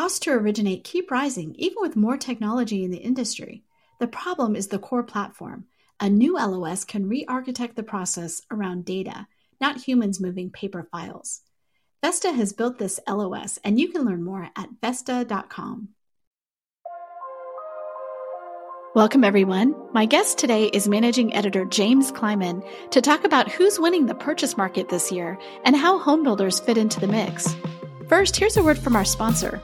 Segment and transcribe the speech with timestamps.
[0.00, 3.64] Costs to originate keep rising, even with more technology in the industry.
[3.98, 5.66] The problem is the core platform.
[6.00, 9.26] A new LOS can re architect the process around data,
[9.60, 11.42] not humans moving paper files.
[12.02, 15.90] Vesta has built this LOS, and you can learn more at Vesta.com.
[18.94, 19.74] Welcome, everyone.
[19.92, 22.62] My guest today is managing editor James Kleimann
[22.92, 27.00] to talk about who's winning the purchase market this year and how homebuilders fit into
[27.00, 27.54] the mix.
[28.08, 29.60] First, here's a word from our sponsor.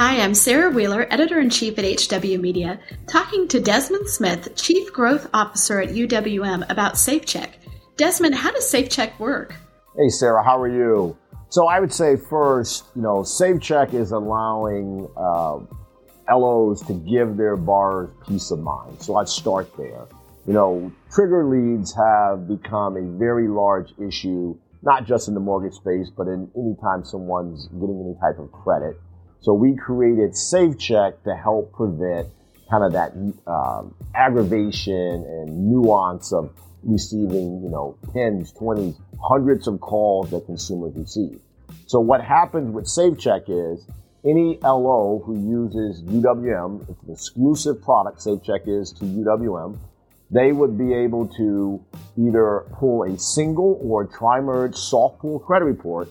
[0.00, 4.90] Hi, I'm Sarah Wheeler, editor in chief at HW Media, talking to Desmond Smith, chief
[4.94, 7.50] growth officer at UWM, about SafeCheck.
[7.98, 9.56] Desmond, how does SafeCheck work?
[9.98, 11.18] Hey, Sarah, how are you?
[11.50, 15.58] So I would say first, you know, SafeCheck is allowing uh,
[16.34, 19.02] LOs to give their borrowers peace of mind.
[19.02, 20.06] So I'd start there.
[20.46, 25.74] You know, trigger leads have become a very large issue, not just in the mortgage
[25.74, 28.98] space, but in any time someone's getting any type of credit.
[29.40, 32.28] So we created SafeCheck to help prevent
[32.70, 33.12] kind of that
[33.46, 40.94] um, aggravation and nuance of receiving, you know, tens, twenties, hundreds of calls that consumers
[40.94, 41.40] receive.
[41.86, 43.86] So what happens with SafeCheck is
[44.24, 49.78] any LO who uses UWM, it's an exclusive product SafeCheck is to UWM,
[50.30, 51.84] they would be able to
[52.16, 56.08] either pull a single or tri-merge soft pull credit report.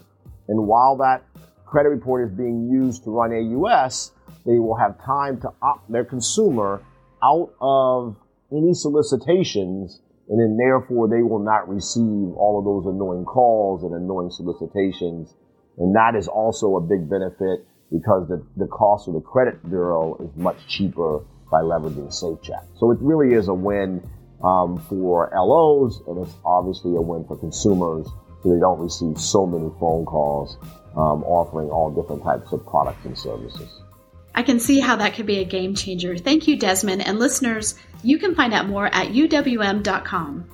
[0.48, 1.24] And while that
[1.70, 4.12] credit report is being used to run AUS,
[4.46, 6.82] they will have time to opt their consumer
[7.24, 8.16] out of
[8.52, 13.94] any solicitations and then therefore they will not receive all of those annoying calls and
[13.94, 15.36] annoying solicitations.
[15.78, 20.16] And that is also a big benefit because the, the cost of the credit bureau
[20.22, 22.66] is much cheaper by leveraging SafeCheck.
[22.78, 24.08] So it really is a win
[24.44, 28.06] um, for LOs, and it's obviously a win for consumers
[28.44, 30.58] so they don't receive so many phone calls
[30.96, 33.82] um, offering all different types of products and services.
[34.36, 36.18] I can see how that could be a game changer.
[36.18, 37.06] Thank you, Desmond.
[37.06, 40.50] And listeners, you can find out more at uwm.com.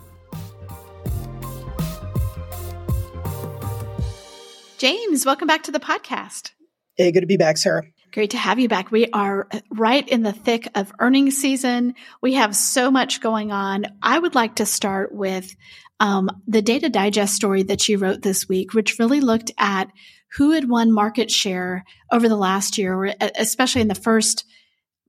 [4.77, 6.51] James, welcome back to the podcast.
[6.97, 7.83] Hey, good to be back, Sarah.
[8.11, 8.91] Great to have you back.
[8.91, 11.95] We are right in the thick of earnings season.
[12.21, 13.85] We have so much going on.
[14.01, 15.53] I would like to start with
[15.99, 19.91] um, the Data Digest story that you wrote this week, which really looked at
[20.37, 24.45] who had won market share over the last year, especially in the first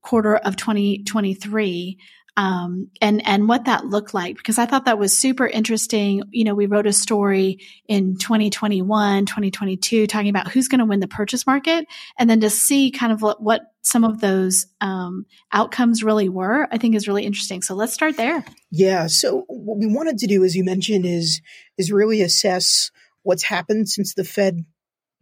[0.03, 1.98] quarter of 2023
[2.37, 6.22] um, and and what that looked like because I thought that was super interesting.
[6.31, 11.00] You know, we wrote a story in 2021, 2022, talking about who's going to win
[11.00, 11.86] the purchase market,
[12.19, 16.69] and then to see kind of what, what some of those um, outcomes really were,
[16.70, 17.62] I think is really interesting.
[17.62, 18.44] So let's start there.
[18.70, 19.06] Yeah.
[19.06, 21.41] So what we wanted to do, as you mentioned, is
[21.78, 22.91] is really assess
[23.22, 24.66] what's happened since the Fed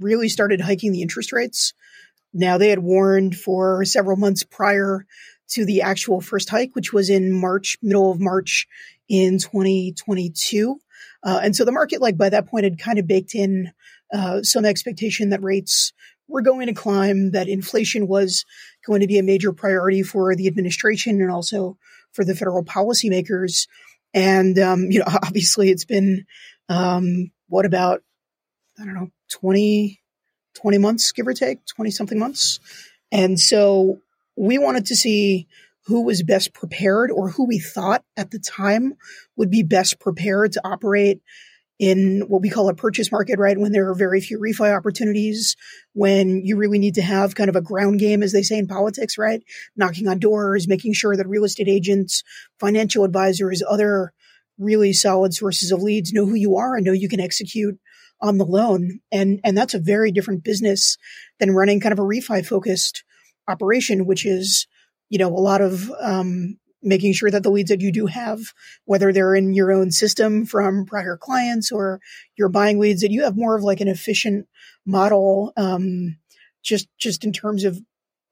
[0.01, 1.73] really started hiking the interest rates.
[2.33, 5.07] Now they had warned for several months prior
[5.51, 8.67] to the actual first hike, which was in March, middle of March
[9.09, 10.81] in 2022.
[11.23, 13.73] Uh, and so the market, like by that point, had kind of baked in
[14.13, 15.93] uh, some expectation that rates
[16.29, 18.45] were going to climb, that inflation was
[18.87, 21.77] going to be a major priority for the administration and also
[22.13, 23.69] for the federal policymakers.
[24.13, 26.27] And, um, you know, obviously it's been,
[26.69, 28.03] um, what about,
[28.81, 30.01] I don't know, 20,
[30.55, 32.61] 20 months, give or take, 20 something months.
[33.13, 34.01] And so
[34.37, 35.47] we wanted to see
[35.87, 38.95] who was best prepared or who we thought at the time
[39.37, 41.21] would be best prepared to operate
[41.79, 43.59] in what we call a purchase market, right?
[43.59, 45.57] When there are very few refi opportunities,
[45.93, 48.69] when you really need to have kind of a ground game, as they say in
[48.69, 49.43] politics, right?
[49.77, 52.23] Knocking on doors, making sure that real estate agents,
[52.61, 54.13] financial advisors, other
[54.57, 57.79] really solid sources of leads know who you are and know you can execute
[58.25, 59.01] on the loan.
[59.13, 60.97] And, and that's a very different business
[61.39, 63.05] than running kind of a refi focused
[63.47, 64.67] operation, which is,
[65.11, 68.41] you know, a lot of, um, making sure that the leads that you do have,
[68.85, 72.01] whether they're in your own system from prior clients or
[72.37, 74.47] you're buying leads, that you have more of like an efficient
[74.85, 76.17] model, um,
[76.63, 77.79] just, just in terms of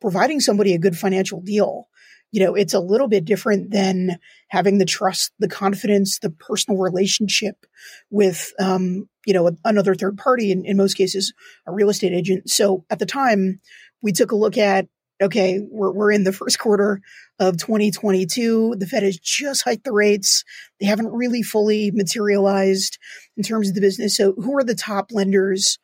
[0.00, 1.88] providing somebody a good financial deal.
[2.32, 4.18] You know, it's a little bit different than
[4.48, 7.66] having the trust, the confidence, the personal relationship
[8.10, 11.32] with, um, you know, another third party, in, in most cases,
[11.66, 12.48] a real estate agent.
[12.48, 13.60] So at the time,
[14.00, 14.88] we took a look at
[15.22, 17.00] okay, we're, we're in the first quarter
[17.38, 18.74] of 2022.
[18.76, 20.44] The Fed has just hiked the rates.
[20.80, 22.98] They haven't really fully materialized
[23.36, 24.16] in terms of the business.
[24.16, 25.78] So who are the top lenders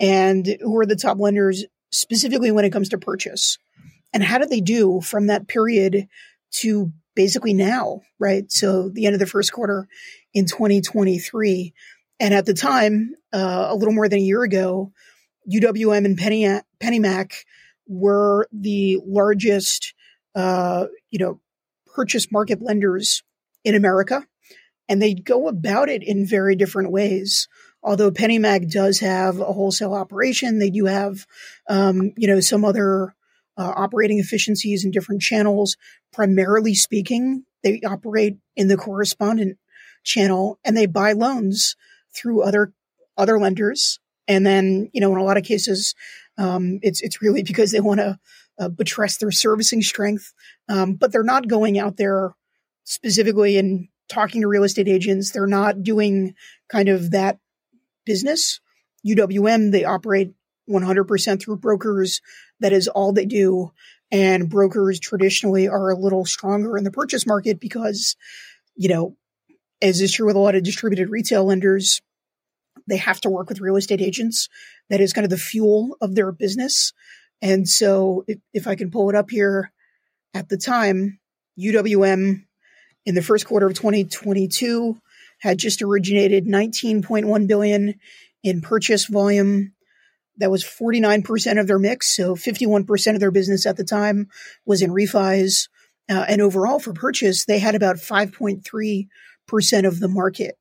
[0.00, 3.58] and who are the top lenders specifically when it comes to purchase?
[4.12, 6.08] And how did they do from that period
[6.60, 8.50] to basically now, right?
[8.50, 9.88] So the end of the first quarter
[10.34, 11.72] in 2023.
[12.18, 14.92] And at the time, uh, a little more than a year ago,
[15.52, 16.44] UWM and Penny,
[16.80, 17.44] PennyMac
[17.86, 19.94] were the largest,
[20.34, 21.40] uh, you know,
[21.94, 23.22] purchase market lenders
[23.64, 24.26] in America.
[24.88, 27.48] And they go about it in very different ways.
[27.82, 31.26] Although PennyMac does have a wholesale operation, they do have,
[31.68, 33.14] um, you know, some other
[33.60, 35.76] uh, operating efficiencies in different channels.
[36.14, 39.58] Primarily speaking, they operate in the correspondent
[40.02, 41.76] channel and they buy loans
[42.14, 42.72] through other
[43.18, 44.00] other lenders.
[44.26, 45.94] And then, you know, in a lot of cases,
[46.38, 48.18] um, it's it's really because they want to
[48.58, 50.32] uh, buttress their servicing strength,
[50.70, 52.34] um, but they're not going out there
[52.84, 55.32] specifically and talking to real estate agents.
[55.32, 56.34] They're not doing
[56.72, 57.38] kind of that
[58.06, 58.60] business.
[59.06, 60.32] UWM they operate
[60.70, 62.20] 100% through brokers.
[62.60, 63.72] That is all they do.
[64.10, 68.16] And brokers traditionally are a little stronger in the purchase market because,
[68.74, 69.16] you know,
[69.82, 72.00] as is true with a lot of distributed retail lenders,
[72.88, 74.48] they have to work with real estate agents.
[74.88, 76.92] That is kind of the fuel of their business.
[77.40, 79.72] And so if, if I can pull it up here
[80.34, 81.18] at the time,
[81.58, 82.44] UWM
[83.06, 85.00] in the first quarter of 2022
[85.38, 87.94] had just originated 19.1 billion
[88.42, 89.72] in purchase volume.
[90.40, 92.16] That was 49% of their mix.
[92.16, 94.28] So 51% of their business at the time
[94.66, 95.68] was in refis.
[96.08, 100.58] Uh, and overall for purchase, they had about 5.3% of the market.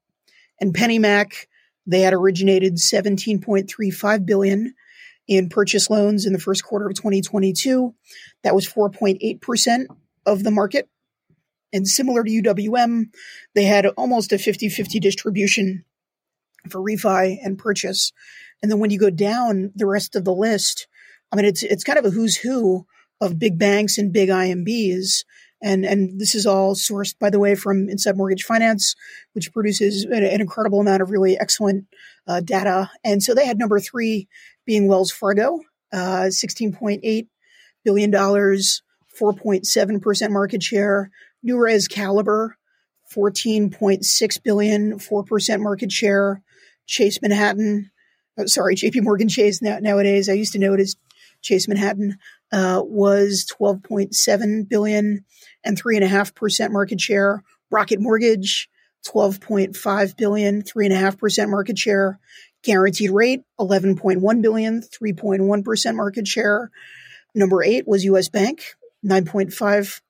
[0.61, 1.45] And PennyMac,
[1.87, 4.75] they had originated 17.35 billion
[5.27, 7.95] in purchase loans in the first quarter of 2022.
[8.43, 9.85] That was 4.8%
[10.25, 10.89] of the market.
[11.71, 13.05] And similar to UWM,
[13.55, 15.85] they had almost a 50 50 distribution
[16.69, 18.11] for refi and purchase.
[18.61, 20.87] And then when you go down the rest of the list,
[21.31, 22.85] I mean, it's, it's kind of a who's who
[23.21, 25.23] of big banks and big IMBs.
[25.61, 28.95] And, and this is all sourced, by the way, from Inside Mortgage Finance,
[29.33, 31.85] which produces an, an incredible amount of really excellent
[32.27, 32.89] uh, data.
[33.03, 34.29] And so they had number three
[34.65, 35.59] being Wells Fargo,
[35.91, 37.27] uh, $16.8
[37.83, 41.11] billion, 4.7% market share.
[41.41, 42.57] New Newrez Caliber,
[43.13, 46.41] 14.6 billion, 4% market share.
[46.85, 47.91] Chase Manhattan,
[48.39, 50.95] oh, sorry, JP Morgan Chase now, nowadays, I used to know it as
[51.41, 52.17] Chase Manhattan,
[52.51, 55.25] uh, was 12.7 billion
[55.63, 57.43] and 3.5% market share.
[57.71, 58.69] Rocket Mortgage,
[59.07, 62.19] 12.5 billion, 3.5% market share.
[62.63, 66.71] Guaranteed rate, 11.1 billion, 3.1% market share.
[67.33, 68.63] Number eight was US Bank,
[69.05, 70.01] 9.5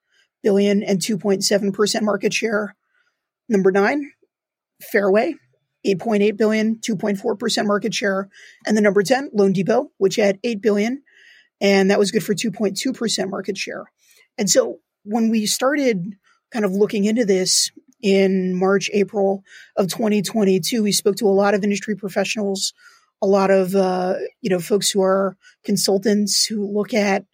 [0.42, 2.76] billion and 2.7% market share.
[3.48, 4.12] Number nine,
[4.81, 5.36] Fairway,
[5.86, 8.30] 8.8 billion, 2.4% market share.
[8.66, 11.04] And the number 10, loanDepot, which had 8 billion,
[11.62, 13.86] and that was good for 2.2% market share.
[14.38, 16.16] And so when we started
[16.52, 17.72] kind of looking into this
[18.02, 19.44] in March, April
[19.76, 22.74] of 2022, we spoke to a lot of industry professionals,
[23.22, 25.36] a lot of, uh, you know, folks who are
[25.66, 27.26] consultants who look at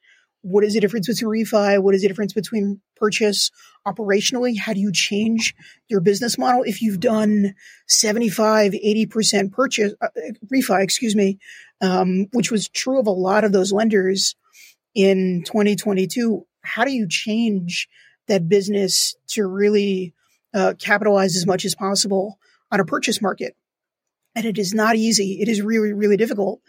[0.46, 1.82] what is the difference between refi?
[1.82, 3.50] What is the difference between purchase
[3.88, 4.60] operationally?
[4.60, 5.56] How do you change
[5.88, 6.62] your business model?
[6.62, 7.56] If you've done
[7.88, 10.10] 75, 80% purchase, uh,
[10.54, 11.40] refi, excuse me,
[11.82, 14.36] um, which was true of a lot of those lenders
[14.94, 17.90] in 2022, how do you change
[18.28, 20.14] that business to really
[20.54, 22.38] uh, capitalize as much as possible
[22.72, 23.56] on a purchase market?
[24.38, 25.40] and it is not easy.
[25.42, 26.60] It is really, really difficult.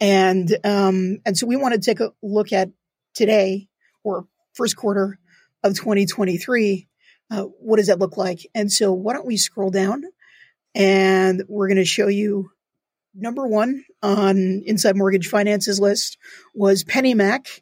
[0.00, 2.70] And, um, and so we want to take a look at
[3.14, 3.68] today
[4.04, 5.18] or first quarter
[5.62, 6.88] of 2023,
[7.30, 8.46] uh, what does that look like?
[8.54, 10.04] And so why don't we scroll down
[10.74, 12.50] and we're going to show you
[13.14, 16.18] number one on Inside Mortgage Finance's list
[16.54, 17.60] was PennyMac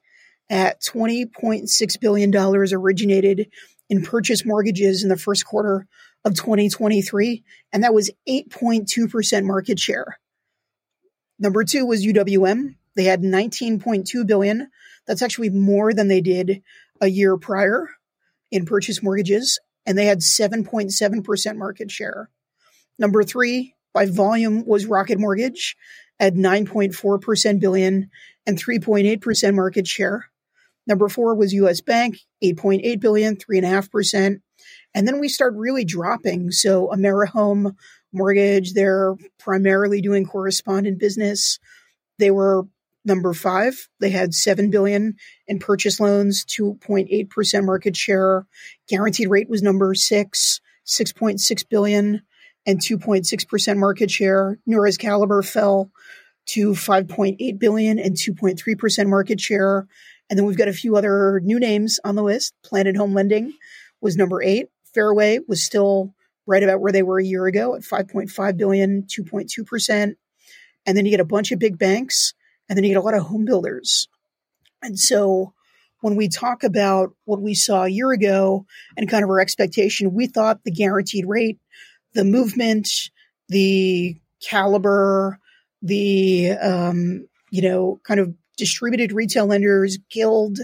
[0.48, 3.50] at $20.6 billion originated
[3.88, 5.86] in purchase mortgages in the first quarter
[6.24, 7.42] of 2023.
[7.72, 10.18] And that was 8.2% market share.
[11.38, 12.76] Number two was UWM.
[12.96, 14.68] They had 19.2 billion
[15.06, 16.62] that's actually more than they did
[17.00, 17.88] a year prior
[18.50, 22.30] in purchase mortgages, and they had 7.7% market share.
[22.98, 25.76] Number three by volume was Rocket Mortgage
[26.18, 28.10] at 9.4% billion
[28.46, 30.26] and 3.8% market share.
[30.86, 34.40] Number four was US Bank, 8.8 billion, 3.5%.
[34.94, 36.50] And then we start really dropping.
[36.50, 37.74] So AmeriHome
[38.12, 41.58] Mortgage, they're primarily doing correspondent business.
[42.18, 42.64] They were
[43.04, 45.16] Number five, they had 7 billion
[45.46, 48.46] in purchase loans, 2.8% market share.
[48.88, 52.22] Guaranteed rate was number six, 6.6 billion
[52.66, 54.58] and 2.6% market share.
[54.68, 55.90] Newrez Caliber fell
[56.46, 59.86] to 5.8 billion and 2.3% market share.
[60.28, 62.54] And then we've got a few other new names on the list.
[62.62, 63.54] Planet Home Lending
[64.00, 64.68] was number eight.
[64.94, 66.14] Fairway was still
[66.46, 70.14] right about where they were a year ago at 5.5 billion, 2.2%.
[70.86, 72.34] And then you get a bunch of big banks
[72.70, 74.08] and then you get a lot of home builders.
[74.80, 75.52] And so
[76.00, 78.64] when we talk about what we saw a year ago
[78.96, 81.58] and kind of our expectation, we thought the guaranteed rate,
[82.14, 82.88] the movement,
[83.48, 85.38] the caliber,
[85.82, 90.60] the um, you know, kind of distributed retail lenders, Guild,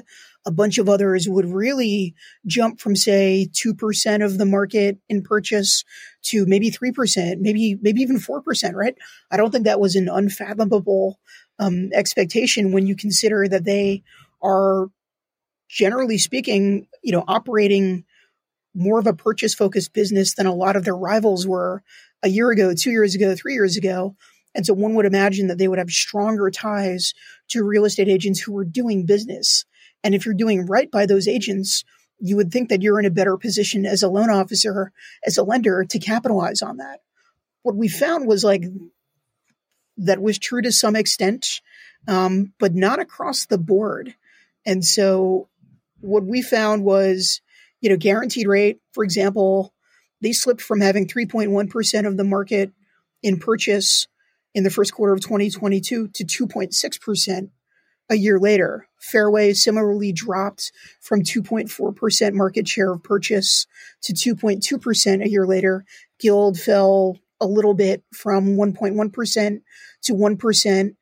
[0.46, 2.14] a bunch of others would really
[2.46, 5.84] jump from say 2% of the market in purchase
[6.22, 8.94] to maybe 3%, maybe, maybe even 4%, right?
[9.30, 11.18] I don't think that was an unfathomable
[11.58, 14.02] um, expectation when you consider that they
[14.42, 14.88] are
[15.68, 18.04] generally speaking, you know, operating
[18.74, 21.82] more of a purchase focused business than a lot of their rivals were
[22.22, 24.14] a year ago, two years ago, three years ago.
[24.54, 27.14] And so one would imagine that they would have stronger ties
[27.48, 29.64] to real estate agents who were doing business.
[30.02, 31.84] And if you're doing right by those agents,
[32.18, 34.92] you would think that you're in a better position as a loan officer,
[35.26, 37.00] as a lender to capitalize on that.
[37.62, 38.64] What we found was like
[39.98, 41.60] that was true to some extent,
[42.08, 44.14] um, but not across the board.
[44.64, 45.48] And so
[46.00, 47.40] what we found was,
[47.80, 49.72] you know, guaranteed rate, for example,
[50.20, 52.72] they slipped from having 3.1% of the market
[53.22, 54.06] in purchase
[54.54, 57.50] in the first quarter of 2022 to 2.6%
[58.08, 58.88] a year later.
[58.98, 63.66] Fairway similarly dropped from 2.4% market share of purchase
[64.02, 65.84] to 2.2% a year later.
[66.18, 69.60] Guild fell a little bit from 1.1%
[70.02, 70.96] to 1%.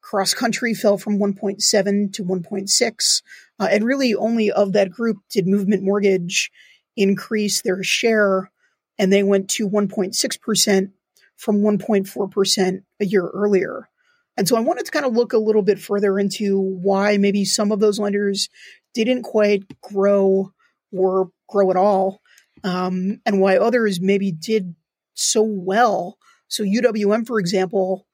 [0.00, 3.22] Cross country fell from 1.7 to 1.6.
[3.60, 6.50] Uh, and really only of that group did movement mortgage
[6.96, 8.50] increase their share
[8.98, 10.90] and they went to 1.6%
[11.36, 13.88] from 1.4% a year earlier.
[14.36, 17.44] And so I wanted to kind of look a little bit further into why maybe
[17.44, 18.48] some of those lenders
[18.94, 20.52] didn't quite grow
[20.92, 22.20] or grow at all,
[22.64, 24.74] um, and why others maybe did
[25.18, 26.18] so well.
[26.48, 28.06] So UWM, for example,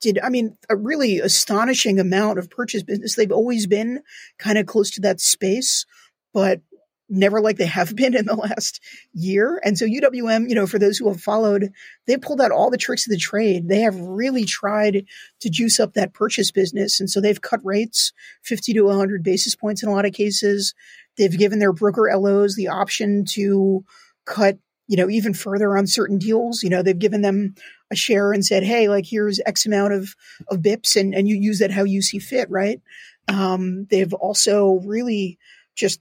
[0.00, 3.14] did, I mean, a really astonishing amount of purchase business.
[3.14, 4.02] They've always been
[4.38, 5.86] kind of close to that space,
[6.34, 6.60] but
[7.08, 8.80] never like they have been in the last
[9.12, 9.60] year.
[9.64, 11.70] And so UWM, you know, for those who have followed,
[12.06, 13.68] they pulled out all the tricks of the trade.
[13.68, 15.06] They have really tried
[15.40, 17.00] to juice up that purchase business.
[17.00, 20.74] And so they've cut rates 50 to 100 basis points in a lot of cases.
[21.16, 23.84] They've given their broker LOs the option to
[24.26, 26.62] cut, you know, even further on certain deals.
[26.62, 27.54] You know, they've given them
[27.90, 30.14] a share and said, Hey, like here's X amount of,
[30.48, 32.80] of bips and, and you use that how you see fit, right?
[33.28, 35.38] Um, they've also really
[35.74, 36.00] just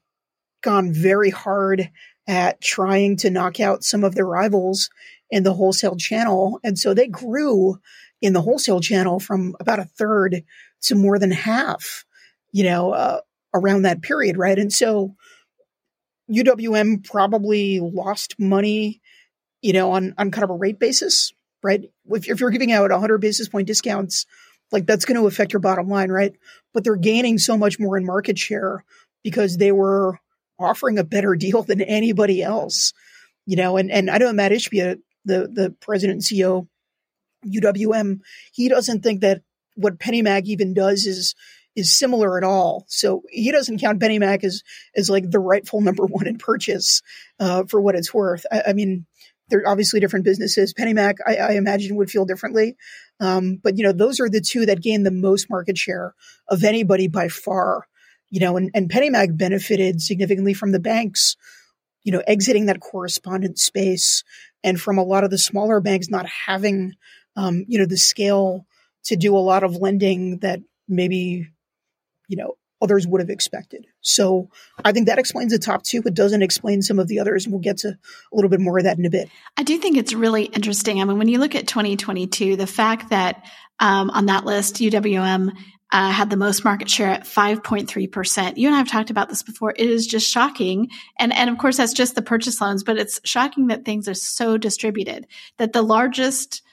[0.61, 1.89] gone very hard
[2.27, 4.89] at trying to knock out some of their rivals
[5.29, 6.59] in the wholesale channel.
[6.63, 7.79] And so they grew
[8.21, 10.43] in the wholesale channel from about a third
[10.83, 12.05] to more than half,
[12.51, 13.21] you know, uh,
[13.53, 14.57] around that period, right?
[14.57, 15.15] And so
[16.31, 19.01] UWM probably lost money,
[19.61, 21.83] you know, on, on kind of a rate basis, right?
[22.09, 24.25] If, if you're giving out 100 basis point discounts,
[24.71, 26.33] like that's going to affect your bottom line, right?
[26.73, 28.83] But they're gaining so much more in market share
[29.23, 30.19] because they were
[30.59, 32.93] offering a better deal than anybody else.
[33.45, 36.67] You know, and, and I know Mat Ishbia, the, the president and CEO
[37.45, 39.41] UWM, he doesn't think that
[39.75, 41.35] what PennyMac even does is
[41.75, 42.85] is similar at all.
[42.87, 44.63] So he doesn't count PennyMac as
[44.95, 47.01] as like the rightful number one in purchase
[47.39, 48.45] uh, for what it's worth.
[48.51, 49.05] I, I, mean,
[49.49, 50.73] they're obviously different businesses.
[50.73, 52.75] PennyMac, I, I imagine, would feel differently,
[53.19, 56.15] um, but you know, those are the two that gain the most market share
[56.47, 57.85] of anybody by far
[58.29, 61.37] you know, and, and PennyMac benefited significantly from the banks,
[62.03, 64.23] you know, exiting that correspondent space
[64.63, 66.93] and from a lot of the smaller banks not having,
[67.35, 68.65] um, you know, the scale
[69.05, 71.47] to do a lot of lending that maybe,
[72.27, 73.87] you know, others would have expected.
[74.01, 74.49] So
[74.83, 76.01] I think that explains the top two.
[76.05, 78.77] It doesn't explain some of the others, and we'll get to a little bit more
[78.77, 79.29] of that in a bit.
[79.57, 81.01] I do think it's really interesting.
[81.01, 83.45] I mean, when you look at 2022, the fact that
[83.79, 85.51] um, on that list, UWM
[85.91, 88.57] uh, had the most market share at 5.3%.
[88.57, 89.71] You and I have talked about this before.
[89.75, 90.89] It is just shocking.
[91.19, 94.15] And, and of course, that's just the purchase loans, but it's shocking that things are
[94.15, 95.27] so distributed
[95.57, 96.63] that the largest,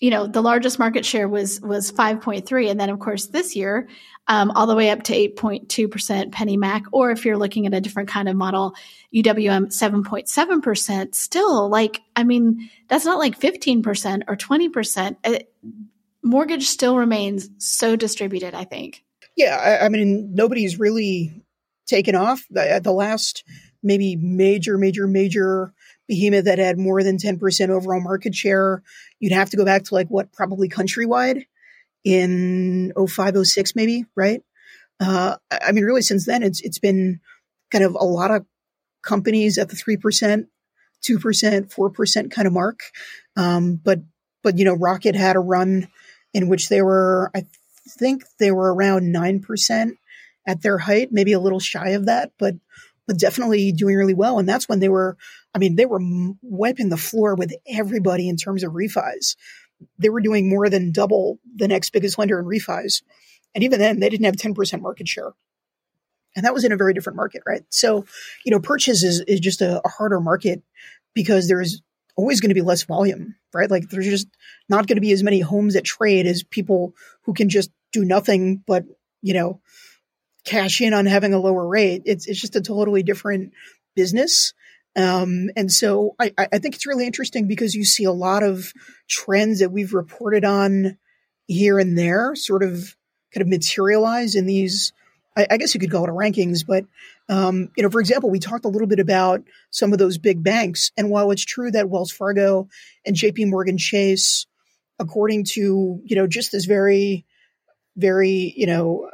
[0.00, 2.70] you know, the largest market share was, was 5.3.
[2.70, 3.86] And then, of course, this year,
[4.28, 8.08] um, all the way up to 8.2% PennyMac or if you're looking at a different
[8.08, 8.74] kind of model,
[9.14, 11.14] UWM 7.7%.
[11.14, 15.16] Still, like, I mean, that's not like 15% or 20%.
[15.24, 15.52] It,
[16.22, 19.04] mortgage still remains so distributed, I think.
[19.36, 21.42] Yeah, I, I mean, nobody's really
[21.86, 22.46] taken off.
[22.50, 23.44] The, the last
[23.82, 25.74] maybe major, major, major
[26.10, 28.82] behemoth that had more than 10% overall market share,
[29.20, 31.46] you'd have to go back to like what, probably countrywide
[32.04, 34.42] in 05, 06 maybe, right?
[34.98, 37.20] Uh, I mean, really since then, it's, it's been
[37.70, 38.44] kind of a lot of
[39.02, 40.46] companies at the 3%,
[41.08, 42.80] 2%, 4% kind of mark.
[43.36, 44.00] Um, but,
[44.42, 45.86] but, you know, Rocket had a run
[46.34, 47.46] in which they were, I
[47.88, 49.92] think they were around 9%
[50.44, 52.54] at their height, maybe a little shy of that, but
[53.06, 54.38] but definitely doing really well.
[54.38, 55.16] And that's when they were,
[55.54, 56.00] I mean, they were
[56.42, 59.36] wiping the floor with everybody in terms of refis.
[59.98, 63.02] They were doing more than double the next biggest lender in refis.
[63.54, 65.32] And even then, they didn't have 10% market share.
[66.36, 67.62] And that was in a very different market, right?
[67.70, 68.04] So,
[68.44, 70.62] you know, purchase is, is just a, a harder market
[71.14, 71.82] because there's
[72.16, 73.70] always going to be less volume, right?
[73.70, 74.28] Like there's just
[74.68, 78.04] not going to be as many homes that trade as people who can just do
[78.04, 78.84] nothing but,
[79.22, 79.60] you know,
[80.44, 82.02] cash in on having a lower rate.
[82.04, 83.52] It's it's just a totally different
[83.94, 84.52] business.
[84.96, 88.72] Um, and so I, I think it's really interesting because you see a lot of
[89.08, 90.98] trends that we've reported on
[91.46, 92.96] here and there sort of
[93.32, 94.92] kind of materialize in these
[95.36, 96.84] I, I guess you could call it a rankings, but
[97.28, 100.42] um, you know, for example, we talked a little bit about some of those big
[100.42, 102.68] banks, and while it's true that Wells Fargo
[103.06, 103.46] and J.P.
[103.46, 104.46] Morgan Chase,
[104.98, 107.24] according to you know just this very,
[107.96, 109.08] very you know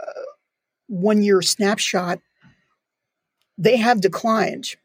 [0.88, 2.20] one year snapshot,
[3.58, 4.76] they have declined.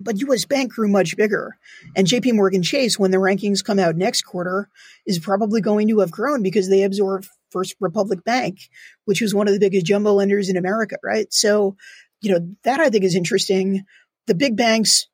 [0.00, 1.56] But US Bank grew much bigger.
[1.96, 4.68] And JP Morgan Chase, when the rankings come out next quarter,
[5.06, 8.58] is probably going to have grown because they absorbed First Republic Bank,
[9.06, 11.32] which was one of the biggest jumbo lenders in America, right?
[11.32, 11.76] So,
[12.20, 13.84] you know, that I think is interesting.
[14.26, 15.08] The big banks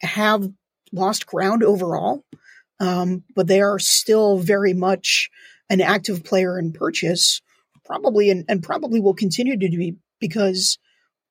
[0.00, 0.48] have
[0.92, 2.24] lost ground overall,
[2.80, 5.30] um, but they are still very much
[5.68, 7.42] an active player in purchase
[7.86, 10.78] probably and, and probably will continue to be because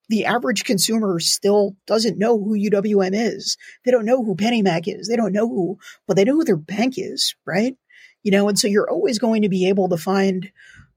[0.09, 3.57] the average consumer still doesn't know who UWM is.
[3.83, 5.07] They don't know who PennyMac is.
[5.07, 7.75] They don't know who, but they know who their bank is, right?
[8.23, 10.51] You know, and so you're always going to be able to find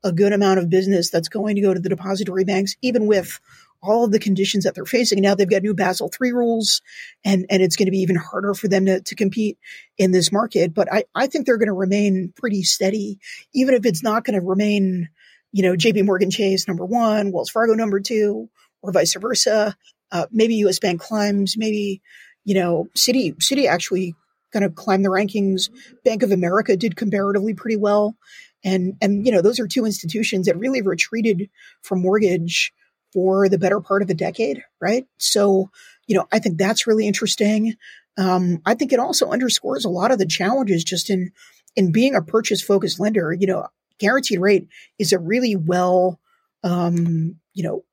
[0.05, 3.41] a good amount of business that's going to go to the depository banks, even with
[3.81, 5.21] all of the conditions that they're facing.
[5.21, 6.83] Now they've got new Basel III rules
[7.25, 9.59] and, and it's going to be even harder for them to, to compete
[9.97, 10.75] in this market.
[10.75, 13.21] But I, I think they're going to remain pretty steady,
[13.55, 15.09] even if it's not going to remain
[15.53, 18.49] you know, JP Morgan Chase number one, Wells Fargo number two,
[18.83, 19.77] or vice versa.
[20.11, 22.01] Uh, maybe US Bank climbs, maybe,
[22.45, 24.15] you know, Citi Citi actually
[24.53, 25.71] kind of climbed the rankings.
[26.05, 28.17] Bank of America did comparatively pretty well.
[28.65, 31.49] And, and, you know, those are two institutions that really retreated
[31.83, 32.73] from mortgage
[33.13, 35.07] for the better part of a decade, right?
[35.19, 35.71] So,
[36.07, 37.75] you know, I think that's really interesting.
[38.17, 41.31] Um, I think it also underscores a lot of the challenges just in,
[41.77, 43.33] in being a purchase focused lender.
[43.33, 46.19] You know, guaranteed rate is a really well,
[46.65, 47.85] um, you know,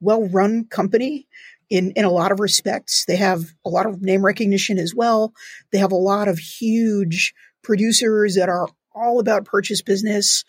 [0.00, 1.26] well run company
[1.70, 3.04] in, in a lot of respects.
[3.04, 5.32] They have a lot of name recognition as well.
[5.72, 10.44] They have a lot of huge producers that are all about purchase business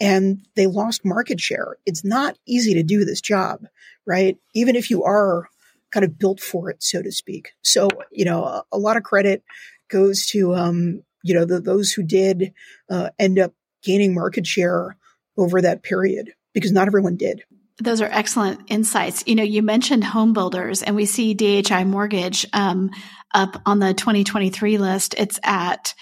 [0.00, 1.76] and they lost market share.
[1.84, 3.66] It's not easy to do this job,
[4.06, 4.38] right?
[4.54, 5.48] Even if you are
[5.90, 7.52] kind of built for it, so to speak.
[7.62, 9.42] So, you know, a, a lot of credit
[9.88, 12.54] goes to, um, you know, the, those who did
[12.88, 14.96] uh, end up gaining market share
[15.36, 17.42] over that period because not everyone did.
[17.78, 19.24] Those are excellent insights.
[19.26, 22.90] You know, you mentioned home builders, and we see DHI Mortgage um,
[23.32, 25.14] up on the 2023 list.
[25.16, 25.94] It's at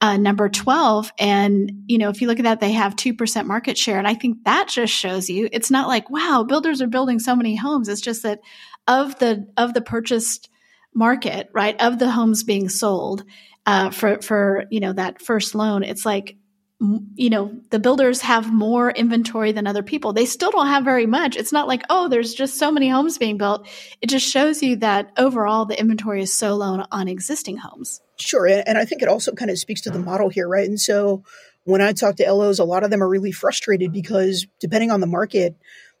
[0.00, 1.12] uh, number 12.
[1.18, 3.98] And, you know, if you look at that, they have 2% market share.
[3.98, 7.36] And I think that just shows you it's not like, wow, builders are building so
[7.36, 7.88] many homes.
[7.88, 8.40] It's just that
[8.86, 10.48] of the, of the purchased
[10.94, 13.24] market, right, of the homes being sold,
[13.66, 16.36] uh, for, for, you know, that first loan, it's like
[16.80, 20.14] you know, the builders have more inventory than other people.
[20.14, 21.36] They still don't have very much.
[21.36, 23.68] It's not like, oh, there's just so many homes being built.
[24.00, 28.00] It just shows you that overall the inventory is so low on existing homes.
[28.16, 28.46] Sure.
[28.46, 30.66] And I think it also kind of speaks to the model here, right?
[30.66, 31.22] And so
[31.64, 35.00] when I talk to LOs, a lot of them are really frustrated because depending on
[35.00, 35.56] the market,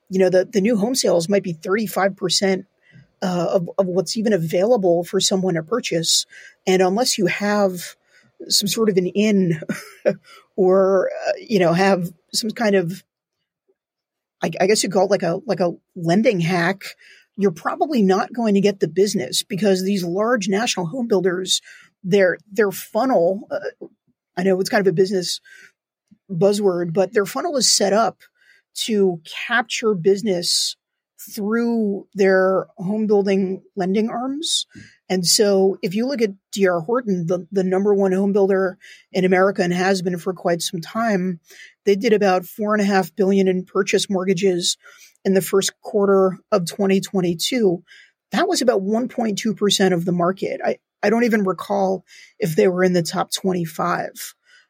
[0.08, 2.64] you know, the, the new home sales might be 35%
[3.22, 6.24] uh, of, of what's even available for someone to purchase.
[6.66, 7.96] And unless you have
[8.48, 9.60] some sort of an in
[10.60, 13.02] or uh, you know have some kind of
[14.42, 16.82] I, I guess you call it like a like a lending hack
[17.38, 21.62] you're probably not going to get the business because these large national home builders
[22.04, 23.86] their their funnel uh,
[24.36, 25.40] i know it's kind of a business
[26.30, 28.18] buzzword but their funnel is set up
[28.74, 30.76] to capture business
[31.34, 34.66] through their home building lending arms
[35.10, 38.78] and so if you look at DR Horton, the, the number one home builder
[39.10, 41.40] in America and has been for quite some time,
[41.84, 44.78] they did about four and a half billion in purchase mortgages
[45.24, 47.82] in the first quarter of 2022.
[48.30, 50.60] That was about 1.2% of the market.
[50.64, 52.04] I, I don't even recall
[52.38, 54.10] if they were in the top 25.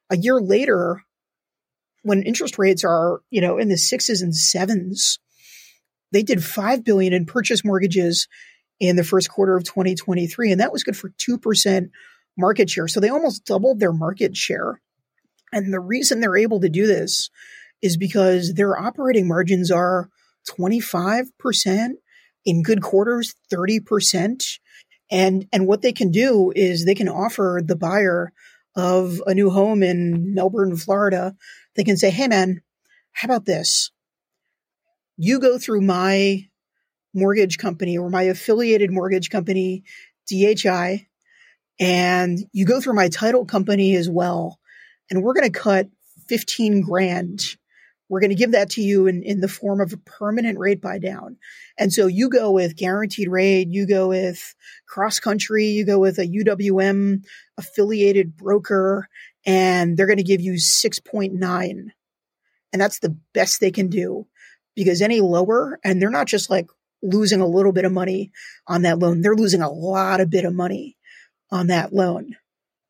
[0.09, 1.05] A year later,
[2.03, 5.19] when interest rates are, you know, in the sixes and sevens,
[6.13, 8.27] they did 5 billion in purchase mortgages
[8.81, 10.51] in the first quarter of 2023.
[10.51, 11.91] And that was good for 2%
[12.37, 12.89] market share.
[12.89, 14.81] So they almost doubled their market share.
[15.53, 17.31] And the reason they're able to do this
[17.83, 20.09] is because their operating margins are
[20.49, 21.91] 25%,
[22.45, 24.59] in good quarters, 30%.
[25.11, 28.33] And, and what they can do is they can offer the buyer
[28.77, 31.35] of a new home in Melbourne, Florida.
[31.75, 32.63] They can say, Hey man,
[33.13, 33.91] how about this?
[35.17, 36.49] You go through my
[37.15, 39.85] mortgage company or my affiliated mortgage company,
[40.29, 41.07] DHI,
[41.79, 44.59] and you go through my title company as well.
[45.11, 45.89] And we're going to cut
[46.29, 47.57] 15 grand
[48.11, 50.83] we're going to give that to you in, in the form of a permanent rate
[50.83, 51.37] buy down.
[51.79, 54.55] And so you go with guaranteed rate, you go with
[54.87, 57.25] cross country, you go with a UWM
[57.57, 59.09] affiliated broker,
[59.47, 61.91] and they're going to give you 6.9.
[62.73, 64.27] And that's the best they can do
[64.75, 66.67] because any lower, and they're not just like
[67.03, 68.31] losing a little bit of money
[68.67, 70.97] on that loan, they're losing a lot of bit of money
[71.51, 72.37] on that loan.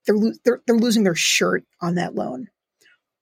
[0.06, 2.48] They're, lo- they're, they're losing their shirt on that loan.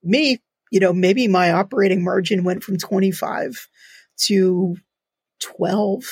[0.03, 0.39] Me,
[0.71, 3.67] you know, maybe my operating margin went from 25
[4.25, 4.77] to
[5.39, 6.03] 12.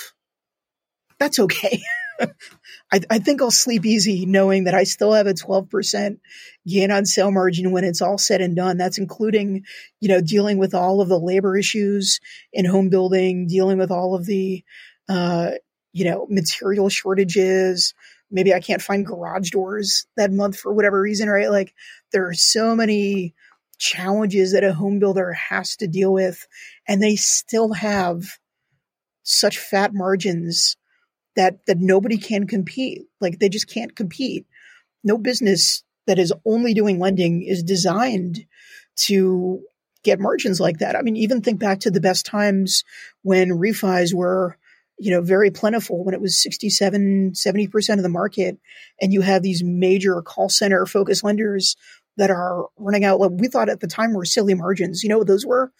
[1.19, 1.81] That's okay.
[2.91, 6.19] I, I, think I'll sleep easy knowing that I still have a 12%
[6.67, 8.77] gain on sale margin when it's all said and done.
[8.77, 9.63] That's including,
[9.99, 12.19] you know, dealing with all of the labor issues
[12.53, 14.63] in home building, dealing with all of the,
[15.09, 15.51] uh,
[15.93, 17.93] you know, material shortages.
[18.29, 21.49] Maybe I can't find garage doors that month for whatever reason, right?
[21.49, 21.73] Like
[22.11, 23.33] there are so many
[23.77, 26.47] challenges that a home builder has to deal with,
[26.87, 28.23] and they still have
[29.23, 30.77] such fat margins
[31.37, 33.03] that that nobody can compete.
[33.21, 34.45] Like they just can't compete.
[35.03, 38.45] No business that is only doing lending is designed
[38.97, 39.61] to
[40.03, 40.95] get margins like that.
[40.95, 42.83] I mean, even think back to the best times
[43.21, 44.57] when refis were,
[44.97, 48.57] you know, very plentiful when it was 67, 70% of the market.
[49.01, 51.75] And you have these major call center focused lenders
[52.15, 53.19] that are running out.
[53.19, 55.03] Like we thought at the time were silly margins.
[55.03, 55.71] You know, those were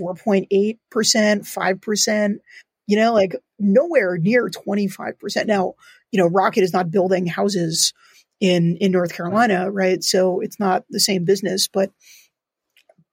[0.00, 2.36] 4.8%, 5%,
[2.86, 5.46] you know, like nowhere near 25%.
[5.46, 5.74] Now,
[6.10, 7.92] you know, Rocket is not building houses
[8.40, 10.02] in, in North Carolina, right?
[10.02, 11.90] So it's not the same business, but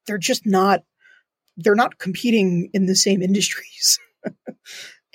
[0.08, 0.84] they're just not,
[1.58, 4.00] they're not competing in the same industries.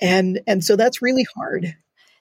[0.01, 1.75] and, and so that's really hard.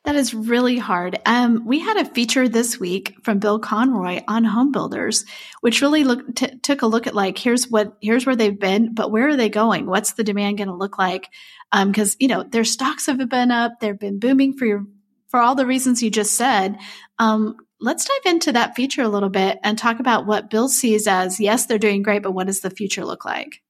[0.07, 1.19] That is really hard.
[1.27, 5.25] Um, we had a feature this week from Bill Conroy on home builders,
[5.63, 8.95] which really look, t- took a look at like, here's what, here's where they've been,
[8.95, 9.87] but where are they going?
[9.87, 11.29] What's the demand going to look like?
[11.73, 13.81] Um, cause, you know, their stocks have been up.
[13.81, 14.87] They've been booming for your,
[15.27, 16.79] for all the reasons you just said.
[17.19, 21.09] Um, let's dive into that feature a little bit and talk about what Bill sees
[21.09, 23.61] as, yes, they're doing great, but what does the future look like?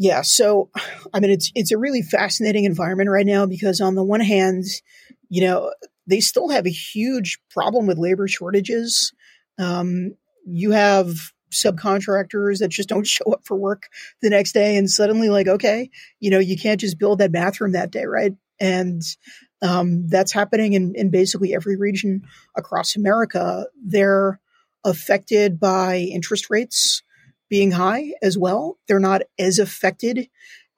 [0.00, 0.70] Yeah, so
[1.12, 4.64] I mean it's it's a really fascinating environment right now because on the one hand,
[5.28, 5.74] you know,
[6.06, 9.12] they still have a huge problem with labor shortages.
[9.58, 10.14] Um,
[10.46, 13.88] you have subcontractors that just don't show up for work
[14.22, 17.72] the next day and suddenly like okay you know you can't just build that bathroom
[17.72, 18.32] that day right?
[18.58, 19.02] And
[19.62, 22.22] um, that's happening in, in basically every region
[22.56, 23.66] across america.
[23.84, 24.40] They're
[24.82, 27.02] affected by interest rates
[27.50, 28.78] being high as well.
[28.88, 30.28] They're not as affected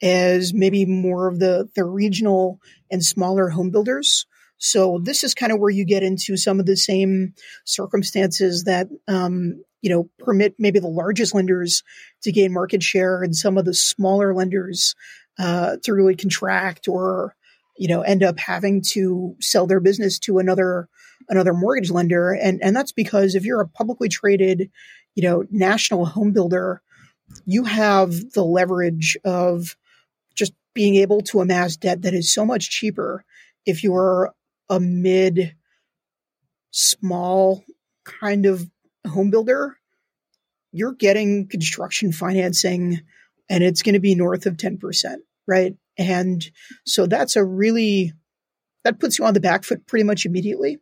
[0.03, 2.59] as maybe more of the, the regional
[2.91, 4.27] and smaller home builders.
[4.59, 8.89] So this is kind of where you get into some of the same circumstances that,
[9.07, 11.83] um, you know, permit maybe the largest lenders
[12.23, 14.95] to gain market share and some of the smaller lenders
[15.39, 17.35] uh, to really contract or,
[17.77, 20.89] you know, end up having to sell their business to another
[21.29, 22.33] another mortgage lender.
[22.33, 24.71] And and that's because if you're a publicly traded
[25.14, 26.83] you know, national home builder,
[27.46, 29.77] you have the leverage of
[30.35, 33.25] just being able to amass debt that is so much cheaper
[33.66, 34.33] if you're
[34.68, 35.55] a mid
[36.70, 37.64] small
[38.05, 38.70] kind of
[39.07, 39.77] home builder.
[40.72, 43.03] You're getting construction financing
[43.51, 45.77] and it's going to be north of 10%, right?
[45.98, 46.51] And
[46.87, 48.14] so that's a really,
[48.85, 50.79] that puts you on the back foot pretty much immediately.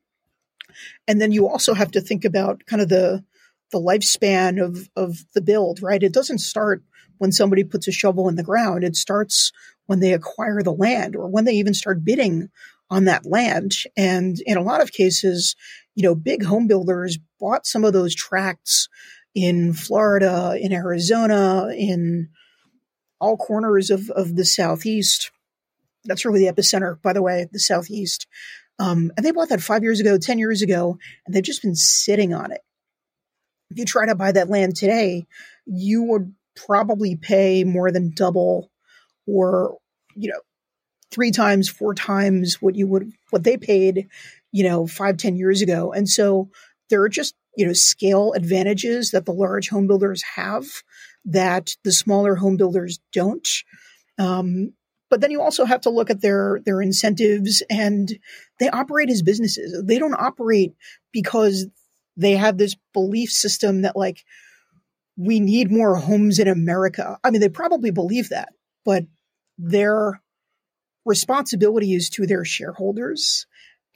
[1.08, 3.24] And then you also have to think about kind of the,
[3.70, 6.02] the lifespan of of the build, right?
[6.02, 6.82] It doesn't start
[7.18, 8.82] when somebody puts a shovel in the ground.
[8.82, 9.52] It starts
[9.86, 12.48] when they acquire the land or when they even start bidding
[12.88, 13.76] on that land.
[13.96, 15.54] And in a lot of cases,
[15.94, 18.88] you know, big home builders bought some of those tracts
[19.34, 22.30] in Florida, in Arizona, in
[23.20, 25.30] all corners of, of the Southeast.
[26.04, 28.26] That's really the epicenter, by the way, the Southeast.
[28.78, 31.76] Um, and they bought that five years ago, 10 years ago, and they've just been
[31.76, 32.62] sitting on it
[33.70, 35.26] if you try to buy that land today,
[35.66, 38.70] you would probably pay more than double
[39.26, 39.78] or,
[40.14, 40.40] you know,
[41.10, 44.08] three times, four times what you would, what they paid,
[44.52, 45.92] you know, five, ten years ago.
[45.92, 46.50] And so
[46.88, 50.64] there are just, you know, scale advantages that the large home builders have
[51.24, 53.48] that the smaller home builders don't.
[54.18, 54.72] Um,
[55.08, 58.18] but then you also have to look at their their incentives and
[58.60, 59.82] they operate as businesses.
[59.84, 60.74] They don't operate
[61.12, 61.66] because
[62.20, 64.24] they have this belief system that like
[65.16, 67.18] we need more homes in America.
[67.22, 68.50] I mean, they probably believe that,
[68.84, 69.04] but
[69.58, 70.22] their
[71.04, 73.46] responsibility is to their shareholders.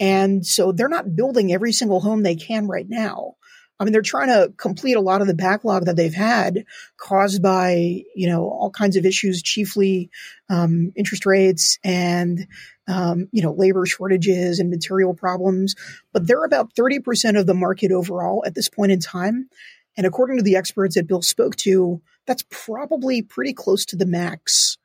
[0.00, 3.34] And so they're not building every single home they can right now.
[3.78, 6.64] I mean, they're trying to complete a lot of the backlog that they've had
[6.96, 10.10] caused by, you know, all kinds of issues, chiefly
[10.48, 12.46] um, interest rates and,
[12.86, 15.74] um, you know, labor shortages and material problems.
[16.12, 19.48] But they're about 30% of the market overall at this point in time.
[19.96, 24.06] And according to the experts that Bill spoke to, that's probably pretty close to the
[24.06, 24.78] max.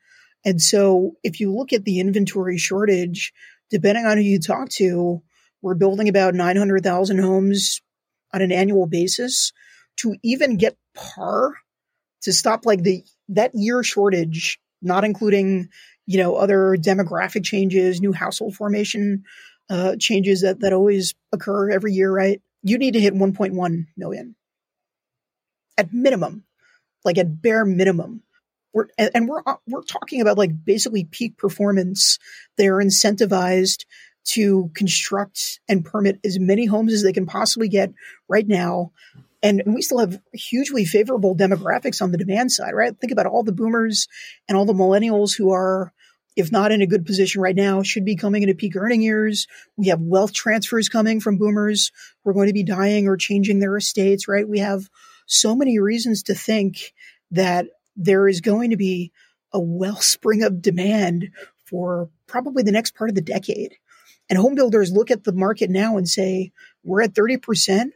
[0.43, 3.34] And so if you look at the inventory shortage,
[3.69, 5.21] depending on who you talk to,
[5.62, 7.82] we're building about 900,000 homes
[8.34, 9.52] on an annual basis
[9.98, 11.54] to even get par
[12.22, 15.70] to stop like the that year shortage, not including
[16.06, 19.24] you know other demographic changes, new household formation
[19.70, 22.42] uh, changes that that always occur every year, right?
[22.63, 24.36] You need to hit 1.1 million
[25.78, 26.44] at minimum,
[27.06, 28.24] like at bare minimum.
[28.74, 32.20] We're, and we're we're talking about like basically peak performance.
[32.58, 33.86] They're incentivized
[34.25, 37.93] to construct and permit as many homes as they can possibly get
[38.27, 38.91] right now.
[39.41, 42.95] And we still have hugely favorable demographics on the demand side, right?
[42.99, 44.08] Think about all the boomers
[44.47, 45.93] and all the millennials who are,
[46.36, 49.47] if not in a good position right now, should be coming into peak earning years.
[49.77, 51.91] We have wealth transfers coming from boomers
[52.23, 54.47] who are going to be dying or changing their estates, right?
[54.47, 54.89] We have
[55.25, 56.93] so many reasons to think
[57.32, 59.12] that there is going to be
[59.53, 61.29] a wellspring of demand
[61.65, 63.75] for probably the next part of the decade.
[64.30, 66.52] And home builders look at the market now and say,
[66.84, 67.89] we're at 30%.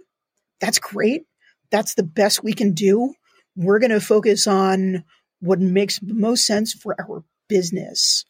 [0.60, 1.26] That's great.
[1.72, 3.14] That's the best we can do.
[3.56, 5.04] We're going to focus on
[5.40, 8.26] what makes most sense for our business.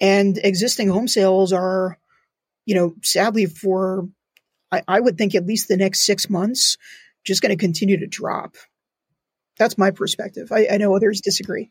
[0.00, 1.98] And existing home sales are,
[2.66, 4.08] you know, sadly for,
[4.70, 6.76] I, I would think at least the next six months,
[7.24, 8.56] just going to continue to drop.
[9.58, 10.50] That's my perspective.
[10.52, 11.70] I, I know others disagree.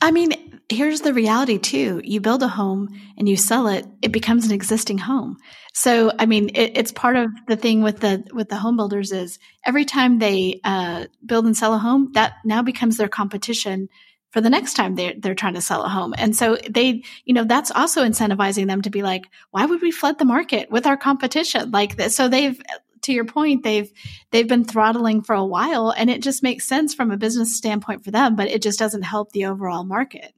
[0.00, 2.00] I mean, here's the reality too.
[2.02, 5.36] You build a home and you sell it, it becomes an existing home.
[5.74, 9.12] So, I mean, it, it's part of the thing with the, with the home builders
[9.12, 13.88] is every time they, uh, build and sell a home, that now becomes their competition
[14.30, 16.14] for the next time they're, they're trying to sell a home.
[16.18, 19.90] And so they, you know, that's also incentivizing them to be like, why would we
[19.90, 22.16] flood the market with our competition like this?
[22.16, 22.60] So they've
[23.02, 23.90] to your point, they've
[24.32, 28.04] they've been throttling for a while, and it just makes sense from a business standpoint
[28.04, 30.32] for them, but it just doesn't help the overall market.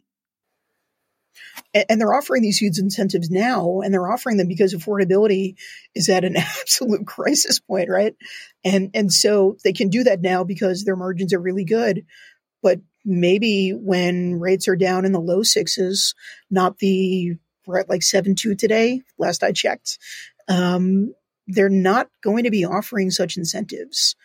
[1.75, 5.57] And they're offering these huge incentives now, and they're offering them because affordability
[5.95, 8.15] is at an absolute crisis point, right?
[8.65, 12.07] And and so they can do that now because their margins are really good.
[12.63, 16.15] But maybe when rates are down in the low sixes,
[16.51, 19.03] not the we're at like seven two today.
[19.19, 19.99] Last I checked,
[20.49, 21.15] um,
[21.47, 24.17] they're not going to be offering such incentives.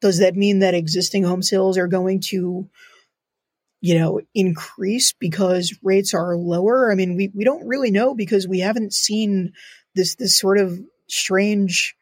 [0.00, 2.68] Does that mean that existing home sales are going to,
[3.80, 6.90] you know, increase because rates are lower?
[6.90, 9.52] I mean, we, we don't really know because we haven't seen
[9.94, 11.94] this, this sort of strange,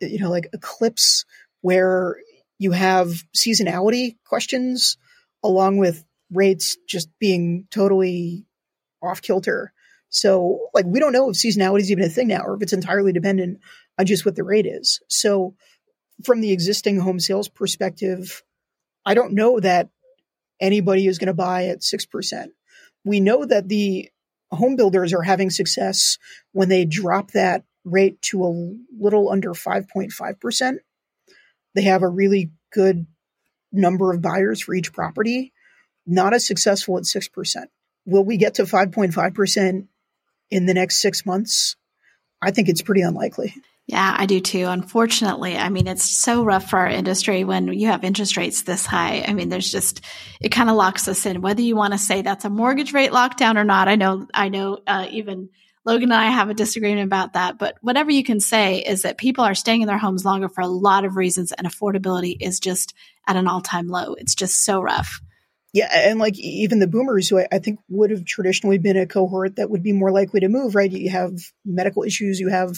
[0.00, 1.24] you know, like eclipse
[1.60, 2.16] where
[2.58, 4.96] you have seasonality questions
[5.42, 8.46] along with rates just being totally
[9.02, 9.72] off kilter.
[10.10, 12.72] So, like, we don't know if seasonality is even a thing now, or if it's
[12.72, 13.60] entirely dependent
[13.98, 15.00] on just what the rate is.
[15.08, 15.54] So,
[16.24, 18.42] from the existing home sales perspective,
[19.04, 19.90] I don't know that
[20.60, 22.46] anybody is going to buy at 6%.
[23.04, 24.10] We know that the
[24.50, 26.18] home builders are having success
[26.52, 30.76] when they drop that rate to a little under 5.5%.
[31.74, 33.06] They have a really good
[33.72, 35.52] number of buyers for each property,
[36.06, 37.66] not as successful at 6%.
[38.06, 39.86] Will we get to 5.5%
[40.50, 41.76] in the next six months?
[42.40, 43.54] I think it's pretty unlikely.
[43.88, 44.66] Yeah, I do too.
[44.66, 48.84] Unfortunately, I mean, it's so rough for our industry when you have interest rates this
[48.84, 49.24] high.
[49.26, 50.02] I mean, there's just,
[50.42, 53.12] it kind of locks us in, whether you want to say that's a mortgage rate
[53.12, 53.88] lockdown or not.
[53.88, 55.48] I know, I know, uh, even
[55.86, 59.16] Logan and I have a disagreement about that, but whatever you can say is that
[59.16, 62.60] people are staying in their homes longer for a lot of reasons and affordability is
[62.60, 62.92] just
[63.26, 64.12] at an all time low.
[64.12, 65.22] It's just so rough.
[65.74, 69.06] Yeah, and like even the boomers, who I, I, think would have traditionally been a
[69.06, 70.90] cohort that would be more likely to move, right?
[70.90, 72.70] You have medical issues, you have,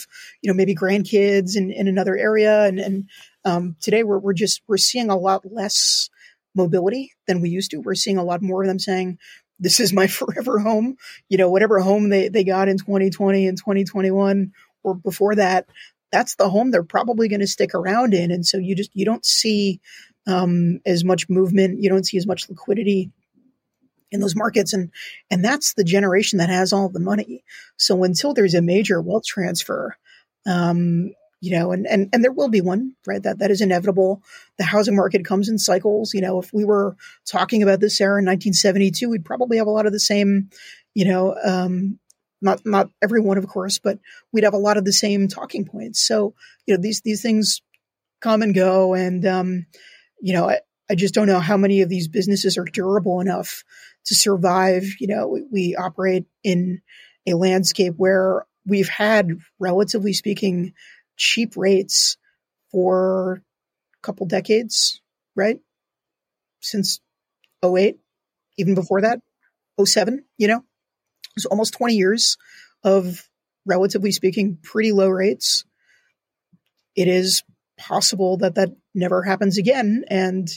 [0.42, 3.08] you know, maybe grandkids in, in another area, and and
[3.44, 6.10] um, today we're we're just we're seeing a lot less
[6.56, 7.78] mobility than we used to.
[7.78, 9.18] We're seeing a lot more of them saying,
[9.60, 10.96] "This is my forever home."
[11.28, 15.68] You know, whatever home they they got in 2020 and 2021 or before that,
[16.10, 19.04] that's the home they're probably going to stick around in, and so you just you
[19.04, 19.80] don't see
[20.26, 21.82] um, as much movement.
[21.82, 23.10] You don't see as much liquidity
[24.10, 24.90] in those markets, and
[25.30, 27.44] and that's the generation that has all the money.
[27.76, 29.96] So until there's a major wealth transfer,
[30.46, 33.22] um, you know, and, and, and there will be one, right?
[33.22, 34.22] That, that is inevitable.
[34.58, 36.12] The housing market comes in cycles.
[36.12, 39.70] You know, if we were talking about this era in 1972, we'd probably have a
[39.70, 40.50] lot of the same,
[40.94, 41.98] you know, um,
[42.42, 43.98] not, not everyone, of course, but
[44.32, 46.06] we'd have a lot of the same talking points.
[46.06, 46.34] So,
[46.66, 47.62] you know, these, these things
[48.20, 48.94] come and go.
[48.94, 49.66] And, um,
[50.20, 53.64] you know, I, I just don't know how many of these businesses are durable enough
[54.06, 54.84] to survive.
[54.98, 56.82] You know, we, we operate in
[57.26, 60.72] a landscape where we've had, relatively speaking,
[61.16, 62.16] cheap rates
[62.72, 63.42] for
[63.94, 65.00] a couple decades,
[65.36, 65.58] right?
[66.60, 67.00] Since
[67.64, 67.98] 08,
[68.58, 69.20] even before that,
[69.82, 70.64] 07, you know,
[71.36, 72.36] it's almost 20 years
[72.82, 73.28] of
[73.66, 75.64] relatively speaking pretty low rates.
[76.96, 77.42] It is
[77.78, 80.04] possible that that never happens again.
[80.08, 80.48] And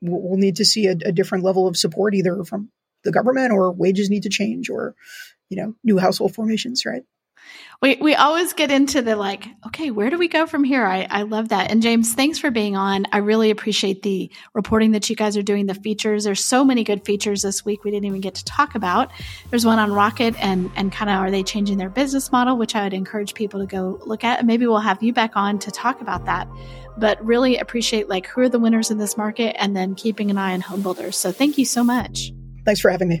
[0.00, 2.70] we'll need to see a, a different level of support either from
[3.04, 4.94] the government or wages need to change or,
[5.48, 7.02] you know, new household formations, right?
[7.82, 10.86] We we always get into the like, okay, where do we go from here?
[10.86, 11.70] I, I love that.
[11.70, 13.06] And James, thanks for being on.
[13.12, 16.24] I really appreciate the reporting that you guys are doing, the features.
[16.24, 19.10] There's so many good features this week we didn't even get to talk about.
[19.50, 22.74] There's one on Rocket and and kind of are they changing their business model, which
[22.74, 24.38] I would encourage people to go look at.
[24.38, 26.48] And maybe we'll have you back on to talk about that.
[26.96, 30.38] But really appreciate like who are the winners in this market and then keeping an
[30.38, 31.16] eye on home builders.
[31.16, 32.32] So thank you so much.
[32.64, 33.20] Thanks for having me.